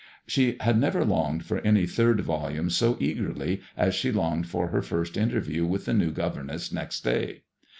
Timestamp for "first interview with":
4.81-5.85